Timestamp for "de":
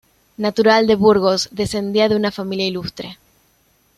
0.87-0.95, 2.09-2.15